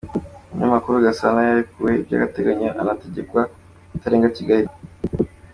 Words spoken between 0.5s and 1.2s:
Umunyamakuru